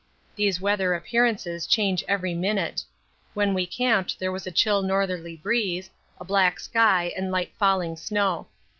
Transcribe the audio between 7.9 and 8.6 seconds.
snow.